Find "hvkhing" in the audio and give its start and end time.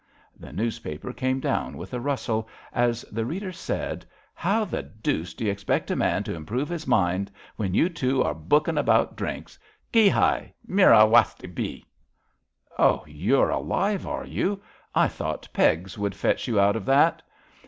8.33-8.79